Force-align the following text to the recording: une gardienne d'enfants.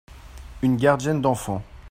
une 0.63 0.77
gardienne 0.77 1.21
d'enfants. 1.21 1.61